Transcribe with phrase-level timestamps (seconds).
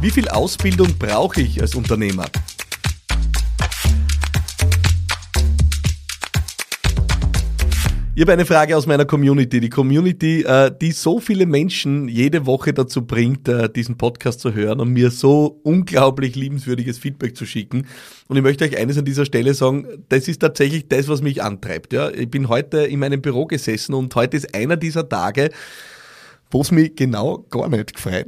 [0.00, 2.26] Wie viel Ausbildung brauche ich als Unternehmer?
[8.14, 9.58] Ich habe eine Frage aus meiner Community.
[9.58, 14.54] Die Community, äh, die so viele Menschen jede Woche dazu bringt, äh, diesen Podcast zu
[14.54, 17.88] hören und mir so unglaublich liebenswürdiges Feedback zu schicken.
[18.28, 21.42] Und ich möchte euch eines an dieser Stelle sagen, das ist tatsächlich das, was mich
[21.42, 21.92] antreibt.
[21.92, 25.50] Ich bin heute in meinem Büro gesessen und heute ist einer dieser Tage,
[26.50, 28.26] wo es mich genau gar nicht gefreut.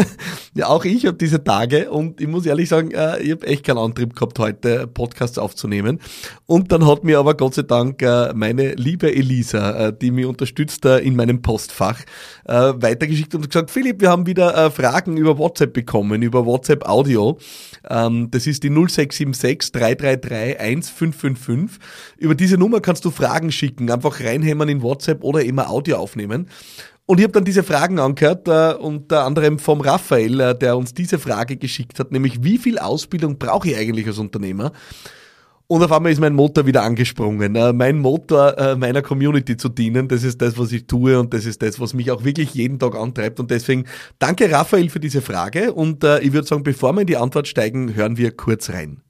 [0.54, 3.64] ja, auch ich habe diese Tage und ich muss ehrlich sagen, äh, ich habe echt
[3.64, 6.00] keinen Antrieb gehabt, heute Podcasts aufzunehmen.
[6.46, 10.26] Und dann hat mir aber Gott sei Dank äh, meine liebe Elisa, äh, die mich
[10.26, 12.00] unterstützt in meinem Postfach,
[12.44, 17.38] weitergeschickt und gesagt, Philipp, wir haben wieder Fragen über WhatsApp bekommen, über WhatsApp Audio.
[17.88, 21.78] Ähm, das ist die 0676 333 1555.
[22.18, 26.48] Über diese Nummer kannst du Fragen schicken, einfach reinhämmern in WhatsApp oder immer Audio aufnehmen.
[27.12, 30.94] Und ich habe dann diese Fragen angehört, äh, unter anderem vom Raphael, äh, der uns
[30.94, 34.72] diese Frage geschickt hat, nämlich wie viel Ausbildung brauche ich eigentlich als Unternehmer?
[35.66, 37.54] Und auf einmal ist mein Motor wieder angesprungen.
[37.54, 41.34] Äh, mein Motor äh, meiner Community zu dienen, das ist das, was ich tue und
[41.34, 43.38] das ist das, was mich auch wirklich jeden Tag antreibt.
[43.40, 43.84] Und deswegen
[44.18, 45.74] danke Raphael für diese Frage.
[45.74, 49.02] Und äh, ich würde sagen, bevor wir in die Antwort steigen, hören wir kurz rein.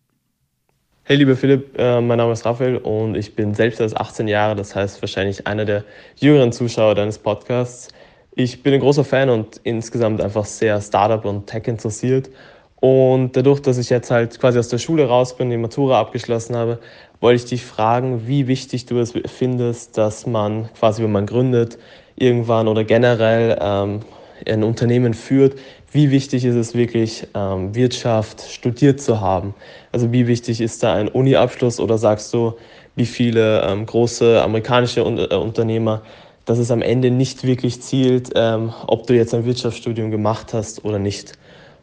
[1.13, 4.57] Hey lieber Philipp, äh, mein Name ist Raphael und ich bin selbst erst 18 Jahre,
[4.57, 5.85] das heißt wahrscheinlich einer der
[6.17, 7.89] jüngeren Zuschauer deines Podcasts.
[8.35, 12.31] Ich bin ein großer Fan und insgesamt einfach sehr Startup und Tech interessiert.
[12.77, 16.57] Und dadurch, dass ich jetzt halt quasi aus der Schule raus bin, die Matura abgeschlossen
[16.57, 16.79] habe,
[17.21, 21.77] wollte ich dich fragen, wie wichtig du es findest, dass man quasi, wenn man gründet,
[22.17, 24.01] irgendwann oder generell ähm,
[24.47, 25.59] ein Unternehmen führt,
[25.93, 29.55] wie wichtig ist es wirklich, ähm, Wirtschaft studiert zu haben?
[29.93, 32.55] Also wie wichtig ist da ein Uni-Abschluss oder sagst du,
[32.97, 36.03] wie viele ähm, große amerikanische äh, Unternehmer,
[36.45, 40.85] dass es am Ende nicht wirklich zielt, ähm, ob du jetzt ein Wirtschaftsstudium gemacht hast
[40.85, 41.33] oder nicht?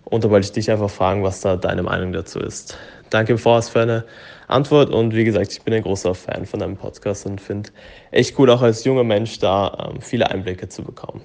[0.06, 2.78] Und da wollte ich dich einfach fragen, was da deine Meinung dazu ist.
[3.12, 4.06] Danke im Voraus für eine
[4.48, 7.70] Antwort und wie gesagt, ich bin ein großer Fan von deinem Podcast und finde
[8.10, 11.22] echt cool, auch als junger Mensch da viele Einblicke zu bekommen.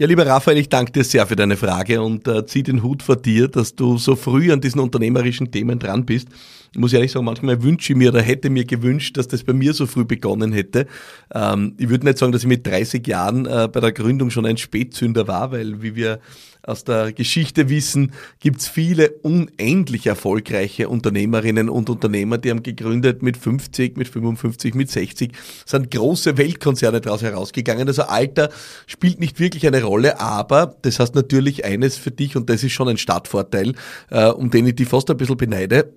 [0.00, 3.02] Ja, lieber Raphael, ich danke dir sehr für deine Frage und äh, zieh den Hut
[3.02, 6.28] vor dir, dass du so früh an diesen unternehmerischen Themen dran bist.
[6.72, 9.52] Ich muss ehrlich sagen, manchmal wünsche ich mir oder hätte mir gewünscht, dass das bei
[9.52, 10.86] mir so früh begonnen hätte.
[11.34, 14.46] Ähm, ich würde nicht sagen, dass ich mit 30 Jahren äh, bei der Gründung schon
[14.46, 16.20] ein Spätzünder war, weil wie wir
[16.62, 23.22] aus der Geschichte wissen, gibt es viele unendlich erfolgreiche Unternehmerinnen und Unternehmer, die haben gegründet
[23.22, 25.32] mit 50, mit 55, mit 60,
[25.64, 27.88] sind große Weltkonzerne daraus herausgegangen.
[27.88, 28.50] Also Alter
[28.86, 32.72] spielt nicht wirklich eine Rolle, aber das heißt natürlich eines für dich und das ist
[32.72, 33.74] schon ein Startvorteil,
[34.10, 35.92] äh, um den ich dich fast ein bisschen beneide.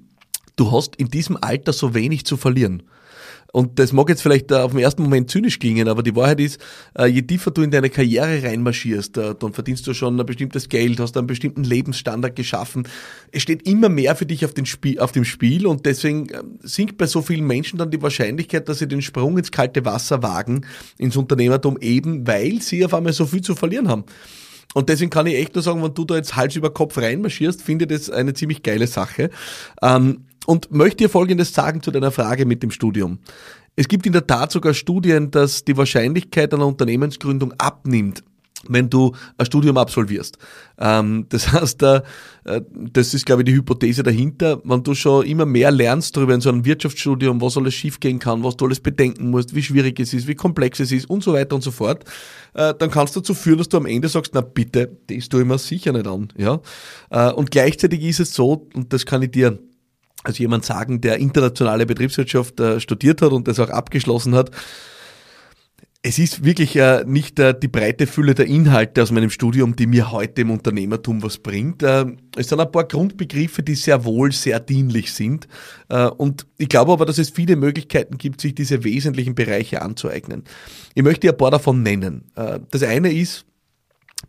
[0.55, 2.83] Du hast in diesem Alter so wenig zu verlieren.
[3.53, 6.39] Und das mag jetzt vielleicht äh, auf den ersten Moment zynisch klingen, aber die Wahrheit
[6.39, 6.59] ist,
[6.97, 10.69] äh, je tiefer du in deine Karriere reinmarschierst, äh, dann verdienst du schon ein bestimmtes
[10.69, 12.87] Geld, hast einen bestimmten Lebensstandard geschaffen.
[13.31, 16.29] Es steht immer mehr für dich auf, Spiel, auf dem Spiel und deswegen
[16.63, 20.23] sinkt bei so vielen Menschen dann die Wahrscheinlichkeit, dass sie den Sprung ins kalte Wasser
[20.23, 20.65] wagen,
[20.97, 24.05] ins Unternehmertum eben, weil sie auf einmal so viel zu verlieren haben.
[24.73, 27.61] Und deswegen kann ich echt nur sagen, wenn du da jetzt Hals über Kopf reinmarschierst,
[27.61, 29.29] finde ich das eine ziemlich geile Sache.
[29.83, 33.19] Ähm, und möchte dir Folgendes sagen zu deiner Frage mit dem Studium.
[33.75, 38.23] Es gibt in der Tat sogar Studien, dass die Wahrscheinlichkeit einer Unternehmensgründung abnimmt,
[38.67, 40.37] wenn du ein Studium absolvierst.
[40.77, 42.01] Ähm, das heißt, äh,
[42.91, 44.61] das ist, glaube ich, die Hypothese dahinter.
[44.63, 48.43] Wenn du schon immer mehr lernst darüber in so einem Wirtschaftsstudium, was alles schiefgehen kann,
[48.43, 51.33] was du alles bedenken musst, wie schwierig es ist, wie komplex es ist und so
[51.33, 52.03] weiter und so fort,
[52.53, 55.41] äh, dann kannst du dazu führen, dass du am Ende sagst, na bitte, das tue
[55.41, 56.27] ich mir sicher nicht an.
[56.37, 56.61] Ja?
[57.09, 59.57] Äh, und gleichzeitig ist es so, und das kann ich dir
[60.23, 64.51] also jemand sagen, der internationale Betriebswirtschaft äh, studiert hat und das auch abgeschlossen hat.
[66.05, 69.87] Es ist wirklich äh, nicht äh, die breite Fülle der Inhalte aus meinem Studium, die
[69.87, 71.81] mir heute im Unternehmertum was bringt.
[71.81, 75.47] Äh, es sind ein paar Grundbegriffe, die sehr wohl sehr dienlich sind.
[75.87, 80.43] Äh, und ich glaube aber, dass es viele Möglichkeiten gibt, sich diese wesentlichen Bereiche anzueignen.
[80.93, 82.25] Ich möchte ein paar davon nennen.
[82.35, 83.45] Äh, das eine ist,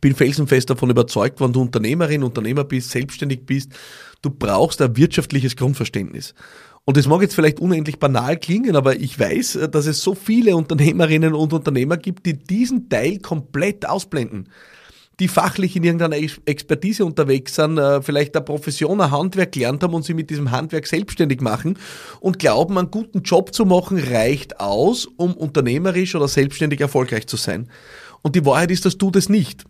[0.00, 3.72] bin felsenfest davon überzeugt, wenn du Unternehmerin, Unternehmer bist, selbstständig bist,
[4.22, 6.34] du brauchst ein wirtschaftliches Grundverständnis.
[6.86, 10.14] Und das mag jetzt vielleicht unendlich banal klingen, aber ich weiß, äh, dass es so
[10.14, 14.48] viele Unternehmerinnen und Unternehmer gibt, die diesen Teil komplett ausblenden.
[15.20, 19.94] Die fachlich in irgendeiner Expertise unterwegs sind, äh, vielleicht eine Profession, ein Handwerk gelernt haben
[19.94, 21.78] und sie mit diesem Handwerk selbstständig machen
[22.20, 27.36] und glauben, einen guten Job zu machen reicht aus, um unternehmerisch oder selbstständig erfolgreich zu
[27.36, 27.70] sein.
[28.22, 29.64] Und die Wahrheit ist, dass du das nicht.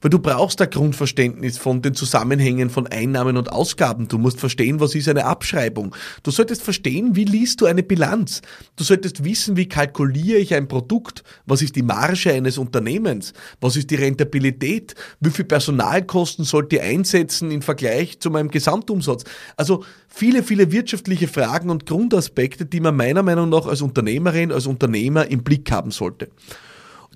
[0.00, 4.08] Weil du brauchst ein Grundverständnis von den Zusammenhängen von Einnahmen und Ausgaben.
[4.08, 5.94] Du musst verstehen, was ist eine Abschreibung.
[6.22, 8.42] Du solltest verstehen, wie liest du eine Bilanz.
[8.76, 11.24] Du solltest wissen, wie kalkuliere ich ein Produkt.
[11.46, 13.32] Was ist die Marge eines Unternehmens?
[13.60, 14.94] Was ist die Rentabilität?
[15.20, 19.24] Wie viel Personalkosten sollte ich einsetzen im Vergleich zu meinem Gesamtumsatz?
[19.56, 24.66] Also viele, viele wirtschaftliche Fragen und Grundaspekte, die man meiner Meinung nach als Unternehmerin, als
[24.66, 26.28] Unternehmer im Blick haben sollte.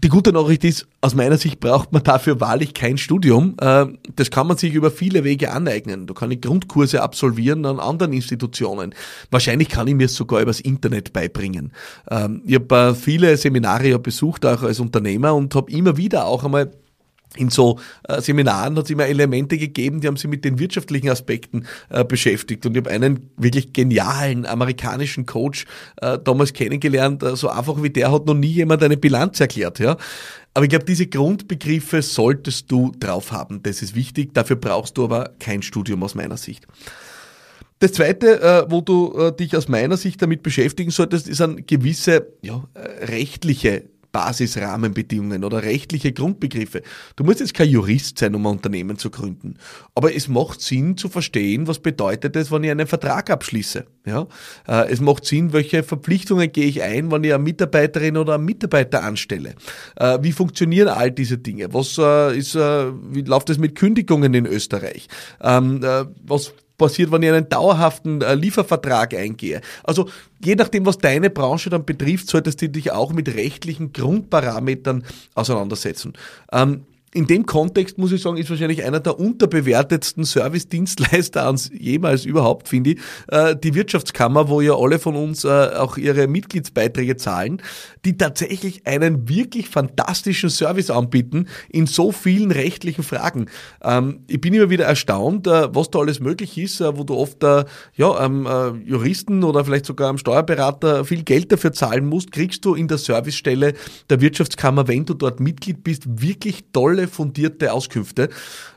[0.05, 3.55] Die gute Nachricht ist, aus meiner Sicht braucht man dafür wahrlich kein Studium.
[3.61, 6.09] Äh, das kann man sich über viele Wege aneignen.
[6.09, 8.97] Du kannst Grundkurse absolvieren an anderen Institutionen.
[9.31, 11.73] Wahrscheinlich kann ich mir es sogar übers Internet beibringen.
[12.11, 16.43] Ähm, ich habe äh, viele Seminare besucht, auch als Unternehmer, und habe immer wieder auch
[16.43, 16.73] einmal
[17.37, 21.09] in so äh, Seminaren hat es immer Elemente gegeben, die haben sich mit den wirtschaftlichen
[21.09, 22.67] Aspekten äh, beschäftigt.
[22.67, 25.65] Und ich habe einen wirklich genialen amerikanischen Coach
[26.01, 27.25] äh, damals kennengelernt.
[27.35, 29.79] So einfach wie der hat noch nie jemand eine Bilanz erklärt.
[29.79, 29.97] Ja?
[30.55, 33.63] Aber ich glaube, diese Grundbegriffe solltest du drauf haben.
[33.63, 34.35] Das ist wichtig.
[34.35, 36.67] Dafür brauchst du aber kein Studium aus meiner Sicht.
[37.79, 42.63] Das Zweite, wo du dich aus meiner Sicht damit beschäftigen solltest, ist eine gewisse ja,
[42.77, 46.83] rechtliche Basisrahmenbedingungen oder rechtliche Grundbegriffe.
[47.17, 49.55] Du musst jetzt kein Jurist sein, um ein Unternehmen zu gründen.
[49.95, 53.87] Aber es macht Sinn zu verstehen, was bedeutet es, wenn ich einen Vertrag abschließe.
[54.07, 54.27] Ja?
[54.69, 58.45] Äh, es macht Sinn, welche Verpflichtungen gehe ich ein, wenn ich eine Mitarbeiterin oder einen
[58.45, 59.55] Mitarbeiter anstelle.
[59.97, 61.73] Äh, wie funktionieren all diese Dinge?
[61.73, 65.09] Was äh, ist, wie läuft es mit Kündigungen in Österreich?
[65.41, 65.81] Ähm,
[66.23, 69.61] was passiert, wenn ich einen dauerhaften äh, Liefervertrag eingehe.
[69.85, 70.09] Also
[70.45, 76.15] je nachdem, was deine Branche dann betrifft, solltest du dich auch mit rechtlichen Grundparametern auseinandersetzen.
[76.51, 76.85] Ähm,
[77.15, 82.69] in dem Kontext muss ich sagen, ist wahrscheinlich einer der unterbewertetsten Service-Dienstleister ans jemals überhaupt,
[82.69, 87.61] finde ich, äh, die Wirtschaftskammer, wo ja alle von uns äh, auch ihre Mitgliedsbeiträge zahlen,
[88.07, 93.47] die tatsächlich einen wirklich fantastischen Service anbieten in so vielen rechtlichen Fragen.
[93.83, 97.43] Ähm, ich bin immer wieder erstaunt, äh, was da alles möglich ist, wo du oft
[97.43, 98.47] ja, ähm,
[98.85, 102.99] Juristen oder vielleicht sogar am Steuerberater viel Geld dafür zahlen musst, kriegst du in der
[102.99, 103.75] Servicestelle
[104.09, 108.29] der Wirtschaftskammer, wenn du dort Mitglied bist, wirklich tolle tolle, fundierte Auskünfte.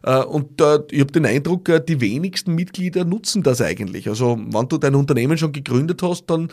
[0.03, 0.61] Äh, und
[0.91, 4.07] ich habe den Eindruck, äh, die wenigsten Mitglieder nutzen das eigentlich.
[4.07, 6.49] Also wenn du dein Unternehmen schon gegründet hast, dann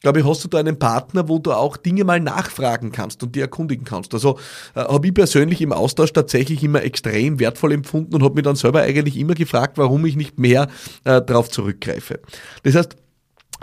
[0.00, 3.34] glaube ich, hast du da einen Partner, wo du auch Dinge mal nachfragen kannst und
[3.34, 4.12] die erkundigen kannst.
[4.12, 4.38] Also
[4.74, 8.56] äh, habe ich persönlich im Austausch tatsächlich immer extrem wertvoll empfunden und habe mich dann
[8.56, 10.68] selber eigentlich immer gefragt, warum ich nicht mehr
[11.04, 12.20] äh, darauf zurückgreife.
[12.64, 12.96] Das heißt,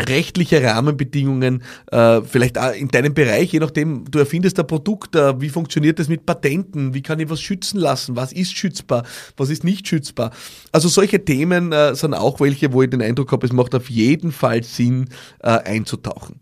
[0.08, 5.40] rechtliche Rahmenbedingungen, äh, vielleicht auch in deinem Bereich, je nachdem, du erfindest ein Produkt, äh,
[5.40, 9.04] wie funktioniert das mit Patenten, wie kann ich was schützen lassen, was ist schützbar,
[9.38, 10.32] was ist nicht schützbar.
[10.72, 13.90] Also solche Themen äh, sind auch welche, wo ich den Eindruck habe, es macht auf
[13.90, 15.10] jeden Fall Sinn
[15.40, 16.40] einzutauchen.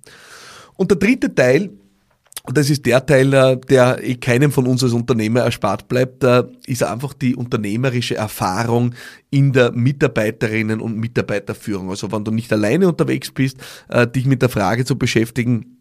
[0.75, 1.71] Und der dritte Teil,
[2.45, 6.83] das ist der Teil, äh, der keinem von uns als Unternehmer erspart bleibt, äh, ist
[6.83, 8.95] einfach die unternehmerische Erfahrung
[9.29, 11.89] in der Mitarbeiterinnen- und Mitarbeiterführung.
[11.89, 13.57] Also wenn du nicht alleine unterwegs bist,
[13.89, 15.78] äh, dich mit der Frage zu beschäftigen,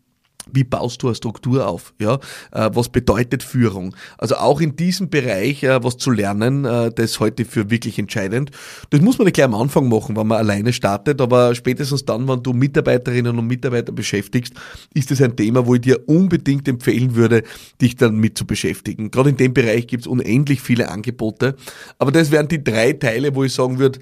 [0.53, 1.95] wie baust du eine Struktur auf?
[1.99, 2.15] Ja,
[2.53, 3.95] äh, was bedeutet Führung?
[4.19, 7.99] Also auch in diesem Bereich äh, was zu lernen, äh, das ist heute für wirklich
[7.99, 8.50] entscheidend.
[8.91, 12.29] Das muss man nicht gleich am Anfang machen, wenn man alleine startet, aber spätestens dann,
[12.29, 14.55] wenn du Mitarbeiterinnen und Mitarbeiter beschäftigst,
[14.95, 17.43] ist es ein Thema, wo ich dir unbedingt empfehlen würde,
[17.81, 19.11] dich dann mit zu beschäftigen.
[19.11, 21.56] Gerade in dem Bereich gibt es unendlich viele Angebote,
[21.99, 23.99] aber das wären die drei Teile, wo ich sagen würde,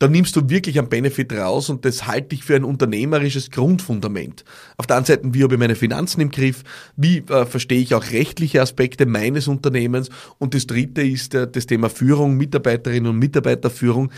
[0.00, 4.44] da nimmst du wirklich einen Benefit raus und das halte ich für ein unternehmerisches Grundfundament.
[4.78, 6.64] Auf der einen Seite, wie habe ich meine Finanzen im Griff,
[6.96, 10.08] wie äh, verstehe ich auch rechtliche Aspekte meines Unternehmens
[10.38, 14.10] und das dritte ist äh, das Thema Führung, Mitarbeiterinnen und Mitarbeiterführung,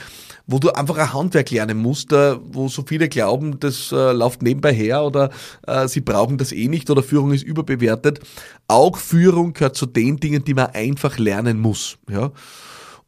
[0.46, 4.42] wo du einfach ein Handwerk lernen musst, äh, wo so viele glauben, das äh, läuft
[4.42, 5.30] nebenbei her oder
[5.66, 8.20] äh, sie brauchen das eh nicht oder Führung ist überbewertet.
[8.68, 11.98] Auch Führung gehört zu den Dingen, die man einfach lernen muss.
[12.08, 12.30] Ja.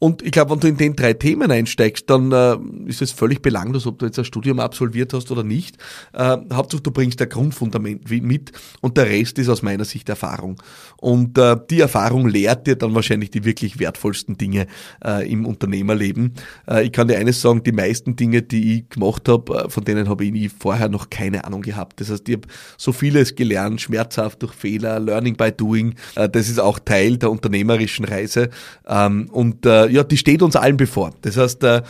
[0.04, 3.40] Und ich glaube, wenn du in den drei Themen einsteigst, dann äh, ist es völlig
[3.40, 5.78] belanglos, ob du jetzt ein Studium absolviert hast oder nicht.
[6.12, 10.61] Äh, Hauptsache, du bringst ein Grundfundament mit und der Rest ist aus meiner Sicht Erfahrung.
[10.99, 14.66] Und äh, die Erfahrung lehrt dir dann wahrscheinlich die wirklich wertvollsten Dinge
[15.02, 16.34] äh, im Unternehmerleben.
[16.68, 19.84] Äh, ich kann dir eines sagen, die meisten Dinge, die ich gemacht habe, äh, von
[19.84, 22.02] denen habe ich nie vorher noch keine Ahnung gehabt.
[22.02, 25.94] Das heißt, ich habe so vieles gelernt, schmerzhaft durch Fehler, Learning by Doing.
[26.14, 28.50] Äh, das ist auch Teil der unternehmerischen Reise.
[28.87, 31.12] Ähm, und äh, ja, die steht uns allen bevor.
[31.22, 31.82] Das heißt, äh,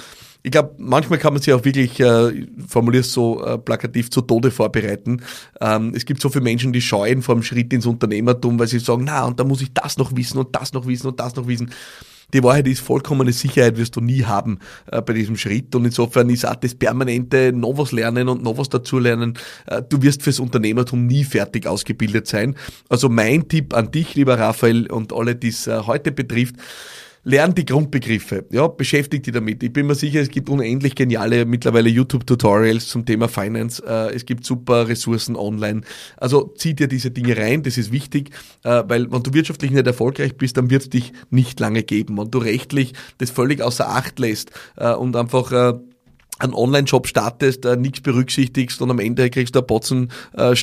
[0.43, 4.21] ich glaube, manchmal kann man sich auch wirklich, äh, formuliere es so äh, plakativ, zu
[4.21, 5.23] Tode vorbereiten.
[5.59, 8.79] Ähm, es gibt so viele Menschen, die scheuen vor dem Schritt ins Unternehmertum, weil sie
[8.79, 11.35] sagen, na, und da muss ich das noch wissen und das noch wissen und das
[11.35, 11.71] noch wissen.
[12.35, 14.59] Die Wahrheit ist, vollkommene Sicherheit wirst du nie haben
[14.91, 15.75] äh, bei diesem Schritt.
[15.75, 19.39] Und insofern ist auch das permanente noch was lernen und noch was dazulernen.
[19.67, 22.55] Äh, du wirst fürs Unternehmertum nie fertig ausgebildet sein.
[22.91, 26.57] Also mein Tipp an dich, lieber Raphael, und alle, die es äh, heute betrifft,
[27.25, 29.63] lern die Grundbegriffe, ja, beschäftige dich damit.
[29.63, 33.83] Ich bin mir sicher, es gibt unendlich geniale mittlerweile YouTube-Tutorials zum Thema Finance.
[33.87, 35.81] Äh, es gibt super Ressourcen online.
[36.17, 38.31] Also zieh dir diese Dinge rein, das ist wichtig,
[38.63, 42.19] äh, weil wenn du wirtschaftlich nicht erfolgreich bist, dann wird es dich nicht lange geben.
[42.19, 45.53] Wenn du rechtlich das völlig außer Acht lässt äh, und einfach
[46.41, 50.55] einen Online-Shop startest, äh, nichts berücksichtigst und am Ende kriegst du eine Botzen äh,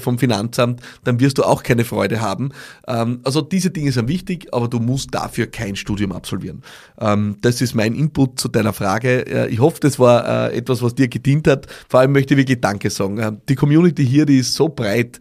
[0.00, 2.50] vom Finanzamt, dann wirst du auch keine Freude haben.
[2.88, 6.62] Ähm, also diese Dinge sind wichtig, aber du musst dafür kein Studium absolvieren.
[7.00, 9.26] Ähm, das ist mein Input zu deiner Frage.
[9.26, 11.66] Äh, ich hoffe, das war äh, etwas, was dir gedient hat.
[11.88, 13.18] Vor allem möchte ich wirklich Danke sagen.
[13.18, 15.20] Äh, die Community hier, die ist so breit.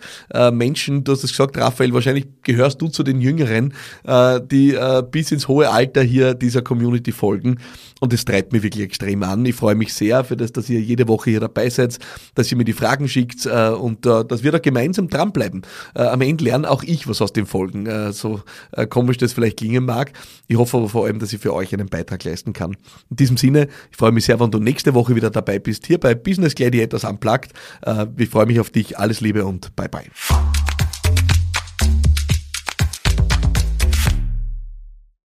[0.51, 3.73] Menschen, du hast es gesagt, Raphael, wahrscheinlich gehörst du zu den Jüngeren,
[4.51, 4.77] die
[5.11, 7.57] bis ins hohe Alter hier dieser Community folgen.
[7.99, 9.45] Und das treibt mich wirklich extrem an.
[9.45, 11.99] Ich freue mich sehr für das, dass ihr jede Woche hier dabei seid,
[12.35, 15.61] dass ihr mir die Fragen schickt äh, und äh, dass wir da gemeinsam dranbleiben.
[15.95, 18.41] Äh, am Ende lerne auch ich was aus den Folgen, äh, so
[18.71, 20.13] äh, komisch das vielleicht klingen mag.
[20.47, 22.75] Ich hoffe aber vor allem, dass ich für euch einen Beitrag leisten kann.
[23.09, 25.99] In diesem Sinne, ich freue mich sehr, wenn du nächste Woche wieder dabei bist, hier
[25.99, 27.51] bei Business Gladiators Unplugged.
[27.85, 28.97] Äh, ich freue mich auf dich.
[28.97, 30.05] Alles Liebe und bye bye.